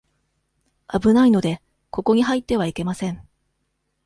[0.87, 3.21] 危ないので、ここに入ってはいけません。